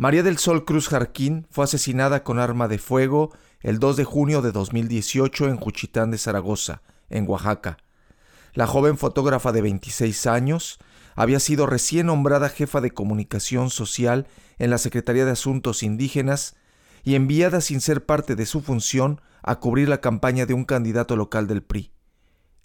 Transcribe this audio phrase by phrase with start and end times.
[0.00, 4.42] María del Sol Cruz Jarquín fue asesinada con arma de fuego el 2 de junio
[4.42, 7.78] de 2018 en Juchitán de Zaragoza, en Oaxaca.
[8.54, 10.78] La joven fotógrafa de 26 años
[11.16, 14.28] había sido recién nombrada jefa de comunicación social
[14.60, 16.54] en la Secretaría de Asuntos Indígenas
[17.02, 21.16] y enviada sin ser parte de su función a cubrir la campaña de un candidato
[21.16, 21.90] local del PRI.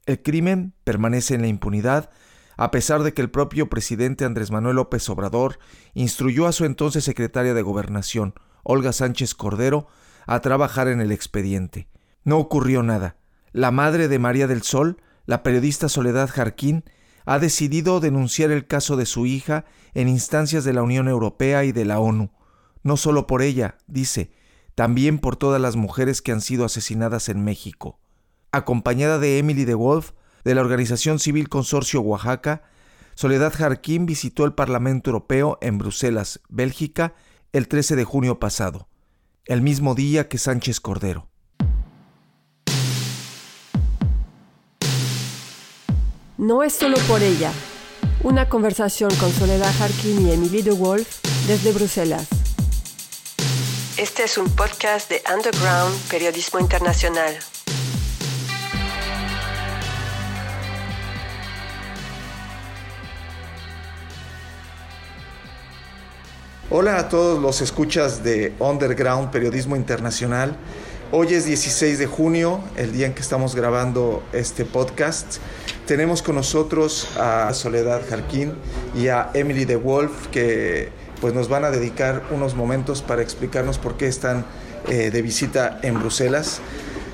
[0.06, 2.12] El crimen permanece en la impunidad
[2.58, 5.60] a pesar de que el propio presidente Andrés Manuel López Obrador
[5.94, 8.34] instruyó a su entonces secretaria de Gobernación,
[8.64, 9.88] Olga Sánchez Cordero,
[10.26, 11.88] a trabajar en el expediente.
[12.24, 13.18] No ocurrió nada.
[13.52, 16.84] La madre de María del Sol, la periodista Soledad Jarquín,
[17.26, 21.72] ha decidido denunciar el caso de su hija en instancias de la Unión Europea y
[21.72, 22.32] de la ONU.
[22.84, 24.32] No solo por ella, dice,
[24.76, 28.00] también por todas las mujeres que han sido asesinadas en México.
[28.52, 30.12] Acompañada de Emily de Wolf,
[30.44, 32.64] de la organización civil Consorcio Oaxaca,
[33.16, 37.14] Soledad Jarquín visitó el Parlamento Europeo en Bruselas, Bélgica,
[37.52, 38.88] el 13 de junio pasado,
[39.46, 41.30] el mismo día que Sánchez Cordero.
[46.38, 47.52] No es solo por ella.
[48.24, 52.28] Una conversación con Soledad Jarquín y Emily de Wolf desde Bruselas.
[53.98, 57.38] Este es un podcast de Underground Periodismo Internacional.
[66.76, 70.56] Hola a todos los escuchas de Underground Periodismo Internacional.
[71.12, 75.38] Hoy es 16 de junio, el día en que estamos grabando este podcast.
[75.86, 78.54] Tenemos con nosotros a Soledad Jarquín
[78.96, 80.90] y a Emily de Wolf que
[81.22, 84.44] pues nos van a dedicar unos momentos para explicarnos por qué están
[84.90, 86.60] eh, de visita en Bruselas.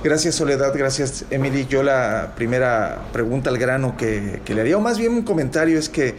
[0.01, 1.67] Gracias Soledad, gracias Emily.
[1.69, 5.77] Yo la primera pregunta al grano que, que le haría, o más bien un comentario,
[5.77, 6.15] es que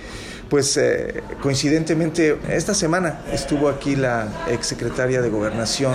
[0.50, 5.94] pues eh, coincidentemente esta semana estuvo aquí la ex secretaria de Gobernación,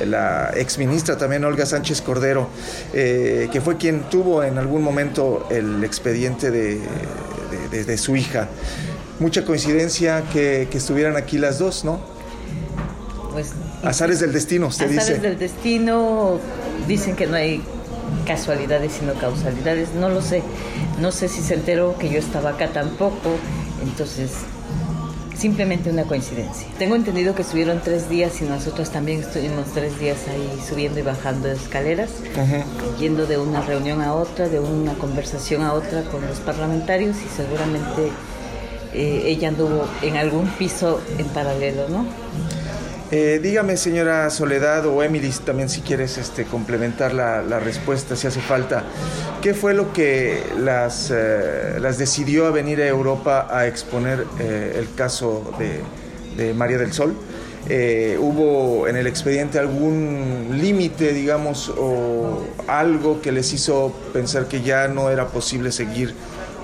[0.00, 2.48] eh, la ex ministra también Olga Sánchez Cordero,
[2.94, 8.48] eh, que fue quien tuvo en algún momento el expediente de, su hija.
[9.18, 12.00] Mucha coincidencia que, estuvieran aquí las dos, ¿no?
[13.32, 13.50] Pues,
[13.82, 15.00] azares del destino, usted dice.
[15.00, 16.38] Azares del destino,
[16.86, 17.60] dicen que no hay
[18.26, 20.42] casualidades sino causalidades, no lo sé.
[21.00, 23.30] No sé si se enteró que yo estaba acá tampoco,
[23.82, 24.32] entonces
[25.38, 26.66] simplemente una coincidencia.
[26.78, 31.02] Tengo entendido que estuvieron tres días y nosotros también estuvimos tres días ahí subiendo y
[31.02, 32.10] bajando escaleras,
[32.98, 37.28] yendo de una reunión a otra, de una conversación a otra con los parlamentarios y
[37.28, 38.10] seguramente
[38.92, 42.04] eh, ella anduvo en algún piso en paralelo, ¿no?
[43.10, 48.42] Eh, dígame, señora Soledad o Emily, también si quieres este, complementar la, respuesta, si hace
[48.42, 48.84] falta,
[49.40, 54.76] ¿qué fue lo que las, eh, las decidió a venir a Europa a exponer eh,
[54.78, 57.16] el caso de, María del Sol?
[58.20, 64.86] ¿Hubo en el expediente algún límite, digamos, o algo que les hizo pensar que ya
[64.88, 66.14] no era posible seguir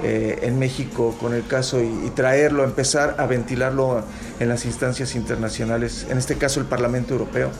[0.05, 4.05] eh, en México con el caso y, traerlo, empezar a ventilarlo
[4.39, 7.51] en las instancias internacionales, en este caso el Parlamento Europeo?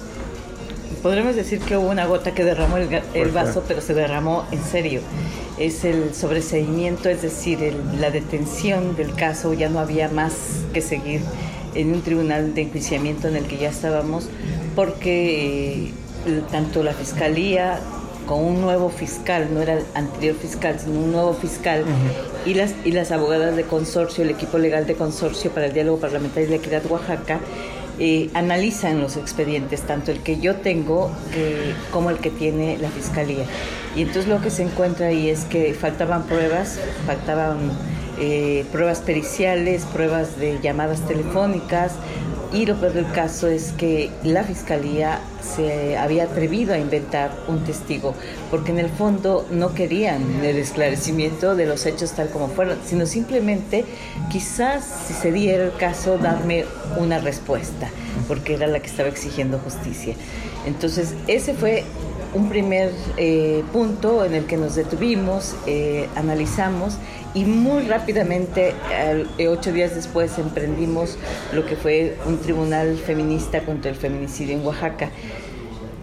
[1.03, 5.01] Podremos decir que hubo una gota que derramó el, vaso, pero se derramó en serio.
[5.59, 10.35] Es el sobreseimiento, es decir, la detención del caso, ya no había más
[10.75, 11.23] que seguir
[11.75, 14.29] en un tribunal de enjuiciamiento en el que ya estábamos,
[14.75, 15.93] porque
[16.27, 17.81] eh, tanto la Fiscalía
[18.27, 21.85] con un nuevo fiscal, no era el anterior fiscal, sino un nuevo fiscal,
[22.47, 25.99] y, las, y las abogadas de consorcio, el equipo legal de consorcio para el diálogo
[25.99, 27.41] parlamentario de la equidad Oaxaca,
[27.99, 32.89] eh, analizan los expedientes, tanto el que yo tengo eh, como el que tiene la
[32.89, 33.45] fiscalía.
[33.95, 37.71] Y entonces lo que se encuentra ahí es que faltaban pruebas, faltaban
[38.19, 41.93] eh, pruebas periciales, pruebas de llamadas telefónicas,
[42.55, 47.65] y lo peor del caso es que la fiscalía se había atrevido a inventar un
[47.65, 48.15] testigo,
[48.49, 53.07] porque en el fondo no querían el esclarecimiento de los hechos tal como fueron, sino
[53.07, 53.85] simplemente
[54.31, 56.65] quizás si se diera el caso darme
[56.97, 57.91] una respuesta,
[58.29, 60.15] porque era la que estaba exigiendo justicia.
[60.65, 61.83] Entonces ese fue
[62.35, 66.99] un primer eh, punto en el que nos detuvimos, eh, analizamos
[67.35, 68.75] y muy rápidamente,
[69.39, 71.19] eh, ocho días después, emprendimos
[71.53, 75.11] lo que fue un tribunal feminista contra el feminicidio en Oaxaca,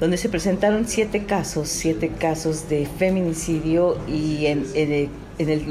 [0.02, 4.66] donde se presentaron siete casos, siete casos de feminicidio y en,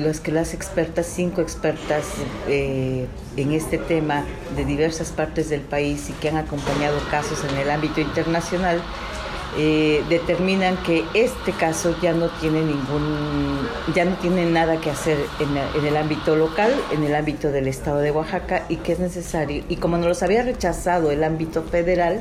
[0.02, 2.04] los que las expertas, cinco expertas
[2.48, 3.06] eh,
[3.36, 4.24] en este tema
[4.56, 8.80] de diversas partes del país y que han acompañado casos en el ámbito internacional,
[9.56, 15.18] eh, determinan que este caso ya no tiene ningún, ya no tiene nada que hacer
[15.40, 19.64] en, el ámbito local, en el ámbito del Estado de Oaxaca y que es necesario.
[19.68, 22.20] Y como nos los había rechazado el ámbito federal.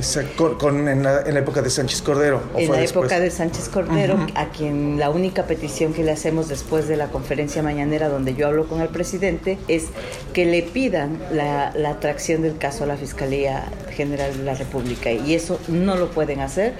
[0.57, 2.41] con, en, la, época de Sánchez Cordero.
[2.55, 6.87] en la época de Sánchez Cordero, a quien la única petición que le hacemos después
[6.87, 9.85] de la conferencia mañanera donde yo hablo con el presidente es
[10.33, 13.65] que le pidan la, la atracción del caso a la Fiscalía
[13.99, 15.11] General de la República.
[15.11, 16.73] Y eso no lo pueden hacer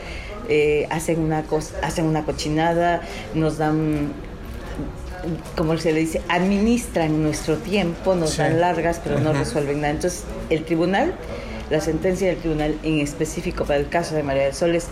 [0.49, 1.43] eh, hacen, una
[1.83, 3.01] hacen una cochinada,
[3.35, 4.11] nos dan
[5.55, 9.93] como se le dice, administran nuestro tiempo, nos dan largas, pero no resuelven nada.
[9.93, 11.13] Entonces, el tribunal,
[11.69, 14.87] la sentencia del tribunal en específico para el caso de María del Sol es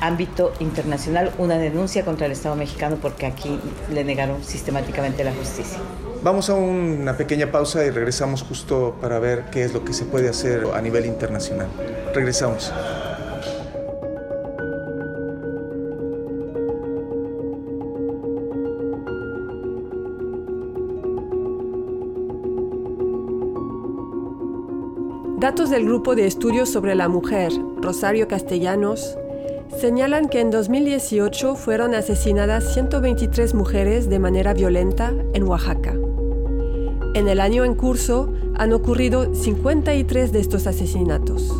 [0.00, 3.60] ámbito internacional, una denuncia contra el Estado mexicano porque aquí
[3.92, 5.78] le negaron sistemáticamente la justicia.
[6.22, 10.04] Vamos a una pequeña pausa y regresamos justo para ver qué es lo que se
[10.04, 11.68] puede hacer a nivel internacional.
[12.14, 12.72] Regresamos.
[25.38, 29.16] Datos del Grupo de Estudios sobre la Mujer, Rosario Castellanos,
[29.78, 35.94] señalan que en 2018 fueron asesinadas 123 mujeres de manera violenta en Oaxaca.
[37.16, 41.50] En el año en curso han ocurrido 53 de estos asesinatos.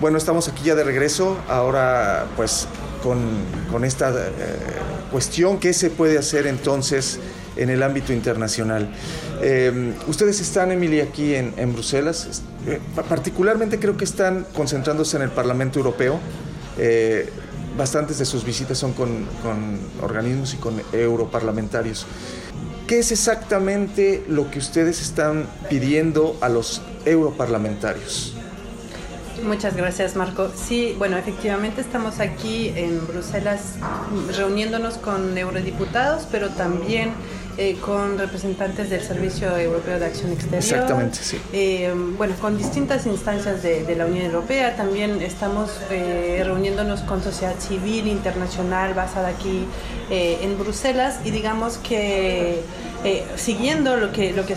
[0.00, 2.66] Bueno, estamos aquí ya de regreso, ahora pues
[3.02, 4.30] con, esta eh,
[5.10, 7.18] cuestión, ¿qué se puede hacer entonces
[7.56, 8.90] en el ámbito internacional?
[9.40, 15.30] Eh, ustedes están, Emily, aquí en, Bruselas, eh, particularmente creo que están concentrándose en el
[15.30, 16.18] Parlamento Europeo.
[17.76, 22.06] bastantes de sus visitas son con, con organismos y con europarlamentarios.
[22.88, 28.37] ¿Qué es exactamente lo que ustedes están pidiendo a los europarlamentarios?
[29.44, 30.50] Muchas gracias, Marco.
[30.54, 33.76] Sí, bueno, efectivamente estamos aquí en Bruselas
[34.36, 37.12] reuniéndonos con eurodiputados, pero también
[37.56, 40.62] eh, con representantes del Servicio Europeo de Acción Exterior.
[40.62, 41.40] Exactamente, sí.
[41.52, 44.76] Eh, bueno, con distintas instancias de, la Unión Europea.
[44.76, 49.64] También estamos eh, reuniéndonos con sociedad civil internacional basada aquí
[50.10, 52.62] en Bruselas y digamos que
[53.04, 54.56] eh, siguiendo lo que, lo, que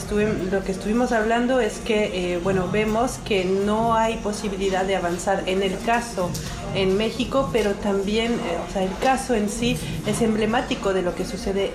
[0.52, 5.44] lo que estuvimos hablando es que, eh, bueno, vemos que no hay posibilidad de avanzar
[5.46, 6.32] en el caso
[6.74, 9.78] en México, pero también, eh, o sea, el caso en sí
[10.08, 11.72] es emblemático de lo que sucede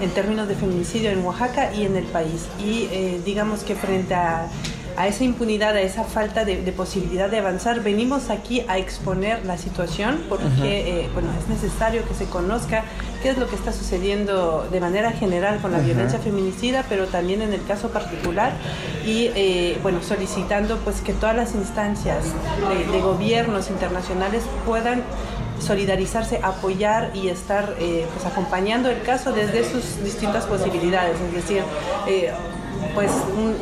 [0.00, 2.48] en términos de feminicidio en Oaxaca y en el país.
[2.62, 2.88] Y
[3.24, 4.48] digamos que frente a
[4.96, 9.58] a esa impunidad, a esa falta de, posibilidad de avanzar, venimos aquí a exponer la
[9.58, 12.84] situación porque eh, bueno, es necesario que se conozca
[13.22, 17.42] qué es lo que está sucediendo de manera general con la violencia feminicida, pero también
[17.42, 18.52] en el caso particular
[19.06, 22.24] y eh, bueno, solicitando pues que todas las instancias
[22.92, 25.02] de, gobiernos internacionales puedan
[25.58, 31.62] solidarizarse, apoyar y estar eh, pues acompañando el caso desde sus distintas posibilidades, es decir,
[32.94, 33.10] pues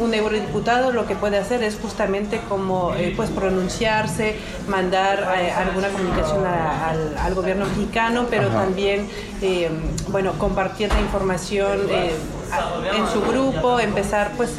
[0.00, 4.37] un, eurodiputado lo que puede hacer es justamente como eh, pues pronunciarse,
[4.67, 9.09] mandar eh, alguna comunicación al, gobierno mexicano, pero también
[9.41, 9.71] eh,
[10.09, 14.50] bueno compartir la información en su grupo, empezar pues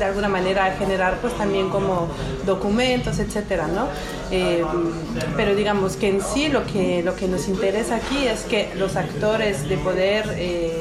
[0.00, 2.08] de alguna manera a generar pues también como
[2.46, 3.86] documentos, etcétera, ¿no?
[4.32, 4.64] Eh,
[5.36, 8.96] pero digamos que en sí lo que, lo que nos interesa aquí es que los
[8.96, 10.72] actores de poder eh,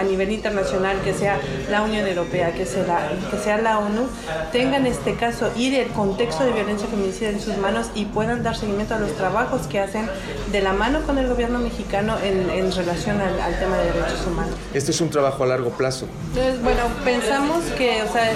[0.00, 1.38] a nivel internacional, que sea
[1.70, 4.08] la Unión Europea, que sea la, que sea la ONU,
[4.50, 8.56] tengan este caso y el contexto de violencia feminicida en sus manos y puedan dar
[8.56, 10.08] seguimiento a los trabajos que hacen
[10.50, 14.26] de la mano con el gobierno mexicano en, en relación al, al, tema de derechos
[14.26, 14.54] humanos.
[14.72, 16.06] Este es un trabajo a largo plazo.
[16.28, 18.30] Entonces, bueno, pensamos que o sea,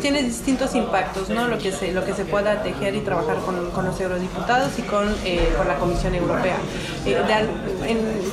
[0.00, 1.48] tiene distintos impactos, ¿no?
[1.48, 5.14] Lo que se, lo que se pueda tejer y trabajar con, los eurodiputados y con,
[5.24, 6.56] eh, con, la Comisión Europea.
[7.04, 7.18] Eh,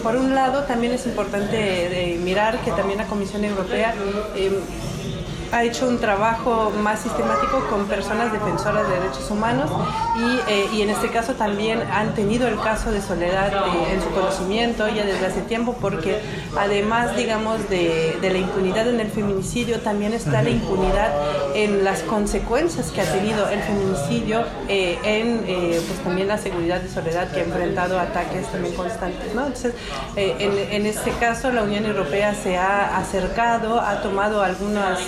[0.01, 3.93] por un lado, también es importante mirar que también la Comisión Europea
[4.35, 4.51] eh,
[5.53, 9.69] ha hecho un trabajo más sistemático con personas defensoras de derechos humanos
[10.17, 14.01] y, eh, y en este caso también han tenido el caso de Soledad eh, en
[14.01, 16.19] su conocimiento ya desde hace tiempo porque
[16.57, 21.13] además digamos de, de, la impunidad en el feminicidio también está la impunidad
[21.53, 26.89] en las consecuencias que ha tenido el feminicidio eh, en pues también la seguridad de
[26.89, 29.45] Soledad que ha enfrentado ataques también constantes ¿no?
[29.45, 29.75] entonces
[30.15, 34.99] en, en, este caso la Unión Europea se ha acercado ha tomado algunas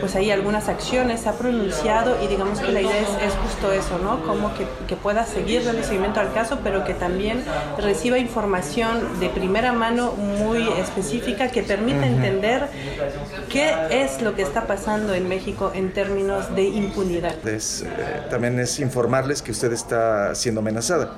[0.00, 3.98] pues ahí algunas acciones, se ha pronunciado y digamos que la idea es, justo eso,
[3.98, 4.22] ¿no?
[4.26, 7.42] Como que, que pueda seguir dando seguimiento al caso, pero que también
[7.78, 12.68] reciba información de primera mano muy específica que permita entender
[13.48, 17.34] qué es lo que está pasando en México en términos de impunidad.
[17.44, 17.58] Eh,
[18.30, 21.14] también es informarles que usted está siendo amenazada.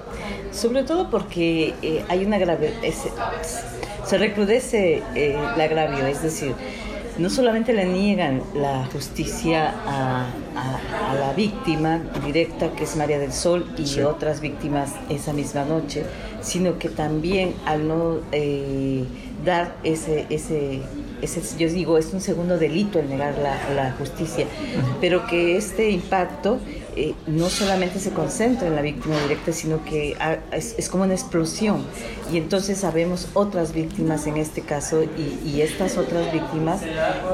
[0.53, 2.73] Sobre todo porque eh, hay una grave,
[4.05, 6.55] se recrudece eh, el agravio, es decir,
[7.19, 10.26] no solamente le niegan la justicia a,
[11.19, 16.04] la víctima directa, que es María del Sol, y otras víctimas esa misma noche,
[16.40, 19.04] sino que también al no eh,
[19.45, 20.81] dar ese, ese,
[21.21, 24.47] ese, yo digo, es un segundo delito el negar la, justicia,
[25.00, 26.59] pero que este impacto
[26.97, 30.17] eh, no solamente se concentra en la víctima directa, sino que
[30.53, 31.85] es, como una explosión.
[32.33, 36.81] Y entonces sabemos otras víctimas en este caso y, estas otras víctimas,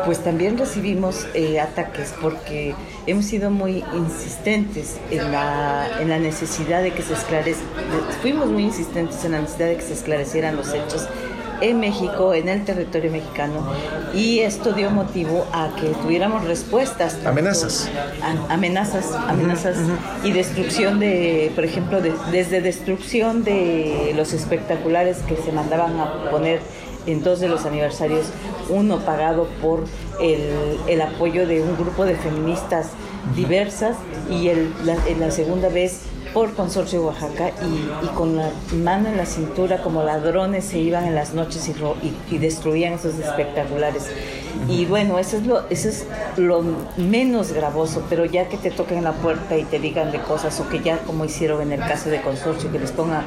[0.04, 2.74] pues también recibimos eh, ataques porque
[3.06, 7.66] hemos sido muy insistentes en la, en la necesidad de que se esclarezcan,
[8.20, 11.08] fuimos muy insistentes en la necesidad de que se esclarecieran los hechos
[11.60, 13.72] en México, en el territorio mexicano,
[14.14, 17.18] y esto dio motivo a que tuviéramos respuestas.
[17.24, 17.90] Amenazas.
[18.48, 19.76] amenazas, amenazas
[20.24, 22.00] y destrucción de, por ejemplo,
[22.30, 26.60] desde destrucción de los espectaculares que se mandaban a poner
[27.06, 28.26] en dos de los aniversarios,
[28.68, 29.84] uno pagado por
[30.20, 32.88] el, el apoyo de un grupo de feministas
[33.34, 33.96] diversas
[34.30, 39.16] y el, la, en la segunda vez por Consorcio Oaxaca y, con la mano en
[39.16, 44.06] la cintura como ladrones se iban en las noches y, y, destruían esos espectaculares.
[44.68, 46.06] Y bueno, eso es, lo, eso es
[46.36, 46.64] lo
[46.96, 50.68] menos gravoso, pero ya que te toquen la puerta y te digan de cosas, o
[50.68, 53.24] que ya como hicieron en el caso de Consorcio, que les ponga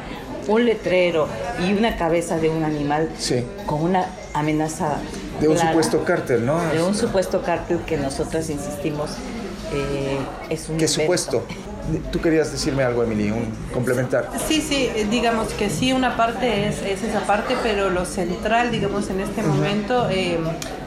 [0.48, 1.28] un letrero
[1.66, 3.10] y una cabeza de un animal
[3.66, 4.98] con una amenaza.
[5.40, 6.62] De un supuesto cártel, ¿no?
[6.72, 9.12] De un supuesto cártel que nosotras insistimos
[9.74, 10.18] eh,
[10.50, 10.78] es un...
[10.78, 11.44] ¿Qué supuesto?
[12.12, 14.30] Tú querías decirme algo, Emily, un complementar.
[14.48, 19.10] Sí, sí, eh, digamos que sí, una parte es, esa parte, pero lo central, digamos,
[19.10, 20.40] en este momento eh,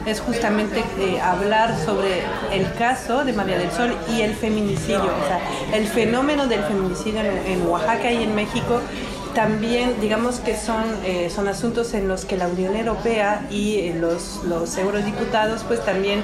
[0.06, 2.22] es justamente eh, hablar sobre
[2.52, 5.40] el caso de María del Sol y el feminicidio, o sea,
[5.72, 8.80] el fenómeno del feminicidio en Oaxaca y en México
[9.34, 13.96] también digamos que son, eh, son asuntos en los que la Unión Europea y eh,
[13.98, 16.22] los, los eurodiputados pues también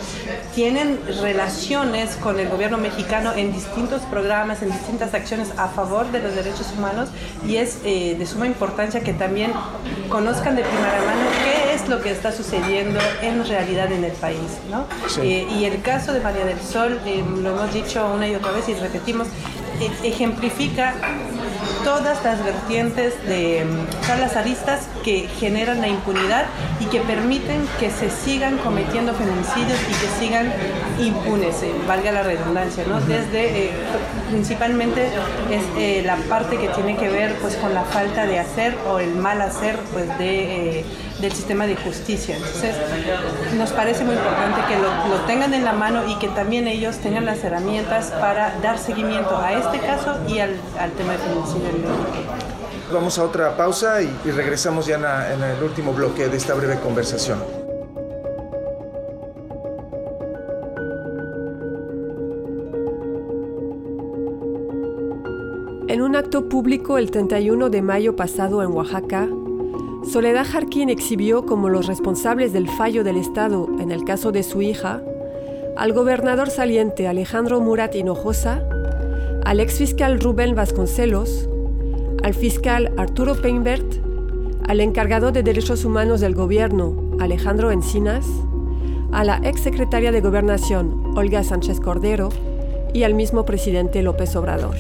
[0.55, 6.21] tienen relaciones con el gobierno mexicano en distintos programas, en distintas acciones a favor de
[6.21, 7.09] los derechos humanos
[7.47, 9.53] y es eh, de suma importancia que también
[10.09, 14.39] conozcan de primera mano qué es lo que está sucediendo en realidad en el país.
[14.71, 14.87] ¿no?
[15.23, 17.01] y el caso de María del Sol,
[17.43, 19.29] lo hemos dicho una y otra vez y repetimos,
[19.81, 20.95] e, ejemplifica
[21.85, 26.47] todas las vertientes de mm, todas las aristas que generan la impunidad
[26.81, 30.53] y que permiten que se sigan cometiendo feminicidios y que sigan
[30.99, 33.01] impunes, eh, valga la redundancia, ¿no?
[33.01, 33.71] Desde eh,
[34.31, 35.07] principalmente
[35.51, 38.99] es eh, la parte que tiene que ver pues con la falta de hacer o
[38.99, 40.85] el mal hacer pues de
[41.21, 42.37] del sistema de justicia.
[42.37, 42.75] Entonces,
[43.57, 47.27] nos parece muy importante que lo, tengan en la mano y que también ellos tengan
[47.27, 50.57] las herramientas para dar seguimiento a este caso y al,
[50.97, 51.69] tema de feminicidio
[52.93, 55.05] Vamos a otra pausa y, regresamos ya en,
[55.43, 57.39] en el último bloque de esta breve conversación.
[65.89, 69.29] En un acto público el 31 de mayo pasado en Oaxaca,
[70.05, 74.63] Soledad Jarquín exhibió como los responsables del fallo del Estado en el caso de su
[74.63, 75.03] hija
[75.77, 78.63] al gobernador saliente Alejandro Murat Hinojosa,
[79.45, 81.49] al exfiscal Rubén Vasconcelos,
[82.23, 83.87] al fiscal Arturo Peinbert,
[84.69, 88.27] al encargado de Derechos Humanos del gobierno Alejandro Encinas,
[89.13, 92.31] a la exsecretaria de Gobernación Olga Sánchez Cordero
[92.93, 94.77] y al mismo presidente López Obrador.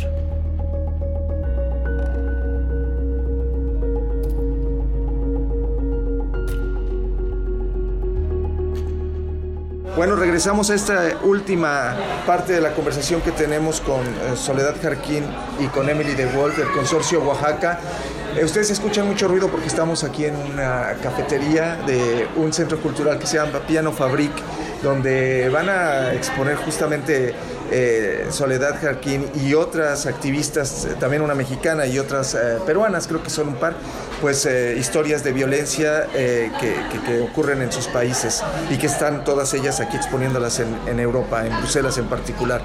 [9.97, 15.25] Bueno, regresamos a esta última parte de la conversación que tenemos con eh, Soledad Jarquín
[15.59, 17.80] y con Emily de Wolf del Consorcio Oaxaca.
[18.37, 23.18] Eh, ustedes escuchan mucho ruido porque estamos aquí en una cafetería de un centro cultural
[23.18, 24.32] que se llama Piano Fabric,
[24.82, 27.35] donde van a exponer justamente
[27.70, 33.22] eh, Soledad Jarquín y otras activistas, eh, también una mexicana y otras eh, peruanas, creo
[33.22, 33.74] que son un par,
[34.20, 34.46] pues
[34.76, 40.60] historias de violencia que, ocurren en sus países y que están todas ellas aquí exponiéndolas
[40.60, 42.60] en, Europa, en Bruselas en particular.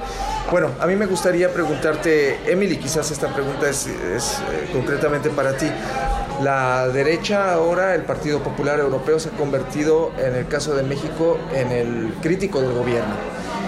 [0.51, 4.38] Bueno, a mí me gustaría preguntarte, Emily, quizás esta pregunta es, es
[4.74, 5.67] concretamente para ti.
[6.42, 11.38] La derecha ahora, el Partido Popular Europeo, se ha convertido, en el caso de México,
[11.54, 13.15] en el crítico del gobierno.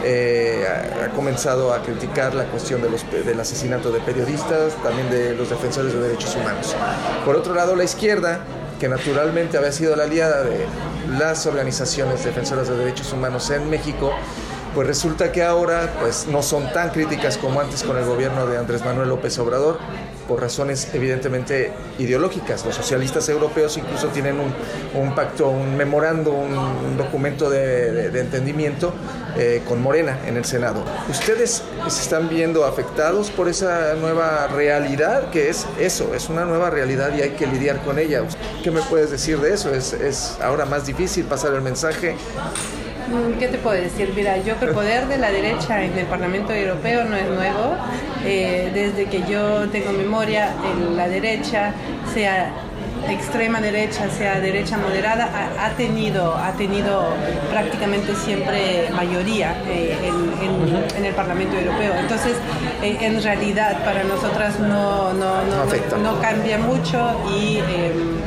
[0.03, 0.65] Eh,
[1.03, 5.49] ha, comenzado a criticar la cuestión de los, del asesinato de periodistas, también de los
[5.49, 6.75] defensores de derechos humanos.
[7.25, 8.41] Por otro lado, la izquierda,
[8.79, 10.65] que naturalmente había sido la aliada de
[11.17, 14.11] las organizaciones defensoras de derechos humanos en México,
[14.75, 18.57] pues resulta que ahora pues no son tan críticas como antes con el gobierno de
[18.57, 19.79] Andrés Manuel López Obrador
[20.27, 22.65] por razones evidentemente ideológicas.
[22.65, 24.37] Los socialistas europeos incluso tienen
[24.93, 28.93] un, pacto, un memorando, un, documento de, entendimiento
[29.37, 30.83] eh, con Morena en el Senado.
[31.09, 36.69] ¿Ustedes se están viendo afectados por esa nueva realidad que es eso, es una nueva
[36.69, 38.23] realidad y hay que lidiar con ella?
[38.63, 39.73] ¿Qué me puedes decir de eso?
[39.73, 42.15] ¿Es, es ahora más difícil pasar el mensaje?
[43.39, 44.11] ¿Qué te puedo decir?
[44.15, 47.77] Mira, yo que el poder de la derecha en el Parlamento Europeo no es nuevo.
[48.25, 51.73] Eh, desde que yo tengo memoria, en la derecha,
[52.13, 52.51] sea
[53.09, 57.13] extrema derecha, sea derecha moderada, ha, tenido, ha tenido
[57.49, 59.97] prácticamente siempre mayoría eh,
[60.97, 61.93] en, el Parlamento Europeo.
[61.99, 62.33] Entonces,
[62.83, 68.17] eh, en realidad para nosotras no, no, no, no cambia mucho y em,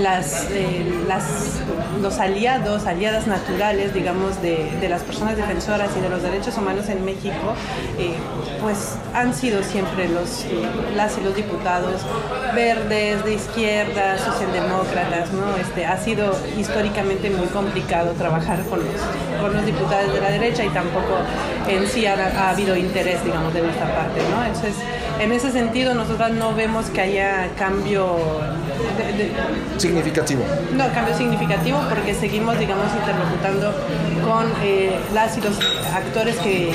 [0.00, 1.61] las, eh, las,
[2.02, 7.04] los aliados, aliadas naturales, digamos, de, las personas defensoras y de los derechos humanos en
[7.04, 7.54] México,
[7.98, 8.14] eh,
[8.60, 10.44] pues han sido siempre los,
[10.96, 12.02] las y los diputados
[12.54, 15.56] verdes, de izquierda, socialdemócratas, ¿no?
[15.56, 20.64] Este, ha sido históricamente muy complicado trabajar con los, con los diputados de la derecha
[20.64, 21.18] y tampoco
[21.68, 24.44] en sí ha, ha habido interés, digamos, de nuestra parte, ¿no?
[24.44, 24.74] Entonces,
[25.20, 28.16] en ese sentido, nosotros no vemos que haya cambio
[29.78, 30.44] significativo.
[30.74, 33.72] No, cambio significativo porque seguimos, digamos, interlocutando
[34.26, 35.58] con eh, las y los
[35.92, 36.72] actores que,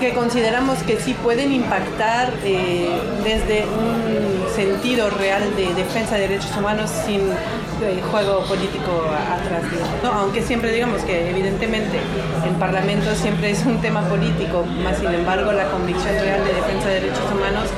[0.00, 2.88] que consideramos que sí pueden impactar eh,
[3.24, 9.62] desde un sentido real de defensa de derechos humanos sin eh, juego político atrás.
[10.02, 10.10] ¿no?
[10.12, 11.98] Aunque siempre digamos que evidentemente
[12.44, 16.88] el Parlamento siempre es un tema político, más sin embargo la convicción real de defensa
[16.88, 17.68] de derechos humanos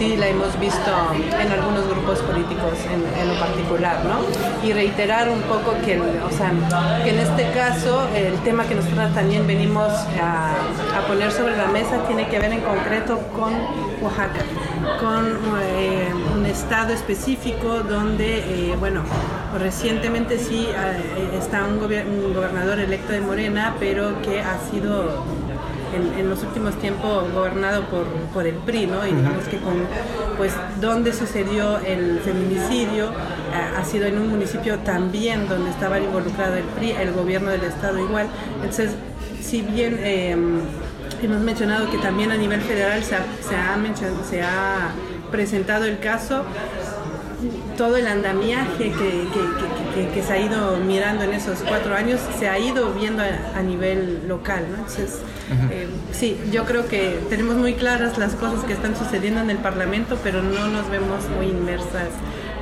[0.00, 4.66] sí la hemos visto en algunos grupos políticos en, lo particular, ¿no?
[4.66, 6.52] Y reiterar un poco que, o sea,
[7.04, 10.54] que en este caso el tema que nosotros también venimos a,
[11.06, 13.52] poner sobre la mesa tiene que ver en concreto con
[14.00, 14.42] Oaxaca,
[15.00, 19.02] con eh, un estado específico donde, eh, bueno,
[19.58, 25.39] recientemente sí eh, está un, un gobernador electo de Morena, pero que ha sido
[25.94, 29.06] en, los últimos tiempos gobernado por, por el PRI, ¿no?
[29.06, 29.74] Y digamos que con,
[30.36, 36.54] pues, donde sucedió el feminicidio eh, ha sido en un municipio también donde estaba involucrado
[36.56, 38.28] el PRI, el gobierno del Estado igual.
[38.56, 38.92] Entonces,
[39.42, 40.60] si bien em,
[41.22, 43.78] hemos mencionado que también a nivel federal se ha, se ha,
[44.28, 44.90] se ha
[45.30, 46.44] presentado el caso,
[47.76, 52.58] todo el andamiaje que, que, se ha ido mirando en esos cuatro años se ha
[52.58, 54.66] ido viendo a, nivel local.
[54.70, 54.76] ¿no?
[54.76, 55.20] Entonces,
[55.70, 59.58] eh, sí, yo creo que tenemos muy claras las cosas que están sucediendo en el
[59.58, 62.08] Parlamento, pero no nos vemos muy inmersas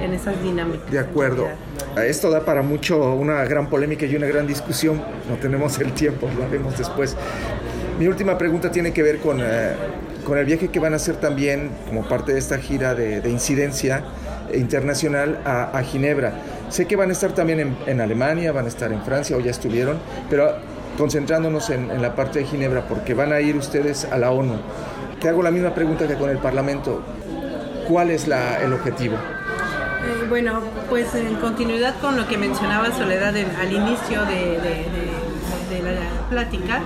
[0.00, 0.90] en esas dinámicas.
[0.90, 1.48] De acuerdo.
[1.96, 5.02] Esto da para mucho, una gran polémica y una gran discusión.
[5.28, 7.16] No tenemos el tiempo, lo haremos después.
[7.98, 9.72] Mi última pregunta tiene que ver con, eh,
[10.24, 13.30] con el viaje que van a hacer también como parte de esta gira de, de
[13.30, 14.04] incidencia
[14.54, 16.32] internacional a, Ginebra.
[16.68, 19.50] Sé que van a estar también en, Alemania, van a estar en Francia o ya
[19.50, 19.98] estuvieron,
[20.28, 20.56] pero
[20.96, 24.56] concentrándonos en, la parte de Ginebra, porque van a ir ustedes a la ONU.
[25.20, 27.02] Te hago la misma pregunta que con el Parlamento.
[27.88, 29.14] ¿Cuál es el objetivo?
[29.14, 34.58] Eh, bueno, pues en continuidad con lo que mencionaba Soledad al inicio de
[35.82, 36.80] la plática,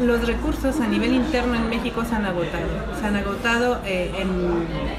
[0.00, 2.68] los recursos a nivel interno en México se han agotado.
[3.00, 4.12] Se han agotado eh,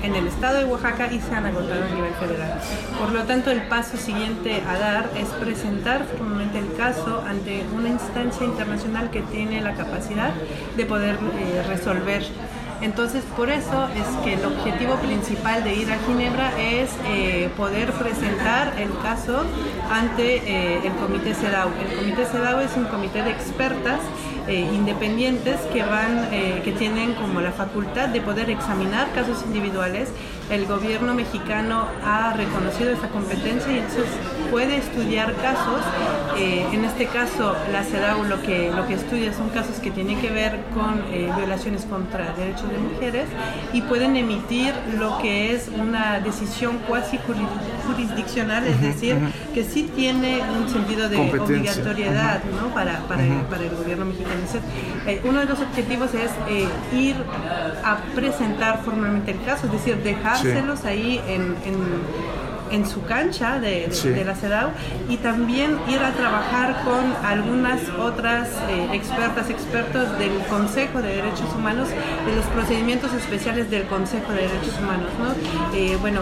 [0.03, 2.59] en, el estado de Oaxaca y se han agotado a nivel federal.
[2.99, 7.89] Por lo tanto, el paso siguiente a dar es presentar formalmente el caso ante una
[7.89, 10.31] instancia internacional que tiene la capacidad
[10.75, 12.23] de poder eh, resolver
[12.81, 17.91] entonces, por eso es que el objetivo principal de ir a Ginebra es eh, poder
[17.91, 19.43] presentar el caso
[19.91, 21.67] ante el Comité CEDAW.
[21.77, 23.99] El Comité CEDAW es un comité de expertas
[24.49, 30.09] eh, independientes que van, eh, que tienen como la facultad de poder examinar casos individuales.
[30.49, 34.07] El gobierno mexicano ha reconocido esa competencia y entonces
[34.49, 35.81] puede estudiar casos.
[36.37, 40.19] Eh, en este caso, la CEDAW lo que, lo que estudia son casos que tienen
[40.19, 43.25] que ver con eh, violaciones contra derechos de mujeres
[43.73, 47.19] y pueden emitir lo que es una decisión cuasi
[47.85, 49.17] jurisdiccional, es decir,
[49.53, 52.73] que sí tiene un sentido de obligatoriedad ¿no?
[52.73, 54.35] para, para, para, el gobierno mexicano.
[55.07, 56.31] Eh, uno de los objetivos es
[56.97, 57.15] ir
[57.83, 61.75] a presentar formalmente el caso, es decir, dejárselos ahí en, en
[62.85, 63.87] su cancha de,
[64.25, 64.69] la CEDAW
[65.09, 71.53] y también ir a trabajar con algunas otras eh, expertas, expertos del Consejo de Derechos
[71.55, 75.09] Humanos, de los procedimientos especiales del Consejo de Derechos Humanos.
[75.19, 75.77] ¿no?
[75.77, 76.21] Eh, bueno,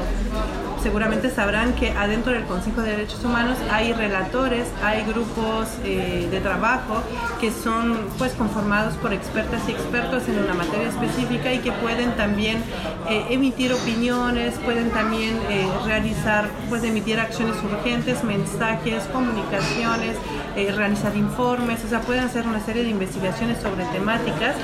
[0.88, 6.40] seguramente sabrán que adentro del Consejo de Derechos Humanos hay relatores, hay grupos eh, de
[6.40, 7.04] trabajo
[7.42, 12.16] que son pues conformados por expertas y expertos en una materia específica y que pueden
[12.16, 12.64] también
[13.10, 20.16] eh, emitir opiniones, pueden también eh, realizar, pues emitir acciones urgentes, mensajes, comunicaciones,
[20.56, 24.56] realizar informes, o sea, pueden hacer una serie de investigaciones sobre temáticas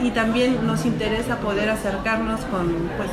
[0.00, 3.10] y también nos interesa poder acercarnos con, pues,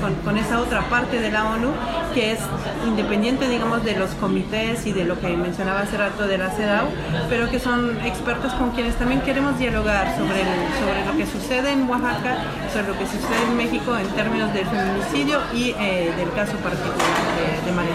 [0.00, 1.70] con, con esa otra parte de la ONU
[2.14, 2.38] que es
[2.86, 6.86] independiente, digamos, de los comités y de lo que mencionaba hace rato de la CEDAW,
[7.28, 10.42] pero que son expertos con quienes también queremos dialogar sobre,
[10.80, 14.66] sobre lo que sucede en Oaxaca, sobre lo que sucede en México en términos del
[14.66, 16.98] feminicidio y eh, del caso particular
[17.38, 17.92] de, de María.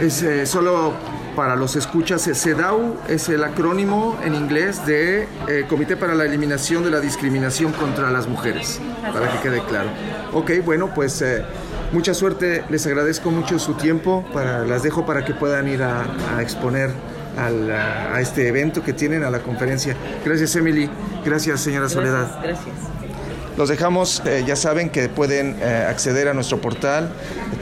[0.00, 0.94] Es eh, solo
[1.36, 6.82] para los escuchas, CEDAW es el acrónimo en inglés de eh, Comité para la Eliminación
[6.82, 8.80] de la Discriminación contra las Mujeres,
[9.12, 9.90] para que quede claro.
[10.32, 11.22] Ok, bueno, pues
[11.92, 16.04] Mucha suerte, les agradezco mucho su tiempo, para, las dejo para que puedan ir a,
[16.40, 16.90] exponer
[17.38, 19.96] a, este evento que tienen, a la conferencia.
[20.24, 20.90] Gracias Emily,
[21.24, 22.40] gracias señora Soledad.
[22.42, 23.05] Gracias.
[23.56, 27.10] Los dejamos, eh, ya saben que pueden eh, acceder a nuestro portal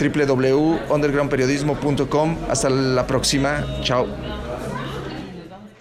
[0.01, 2.39] www.undergroundperiodismo.com.
[2.49, 4.09] Hasta la próxima, chao.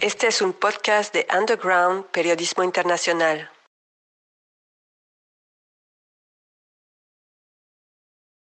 [0.00, 3.50] Este es un podcast de Underground Periodismo Internacional.